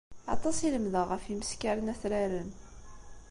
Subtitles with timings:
[0.35, 2.49] Aṭas i lemdeɣ ɣef yimeskaren atraren.